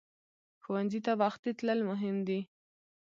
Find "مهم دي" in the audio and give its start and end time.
1.91-2.39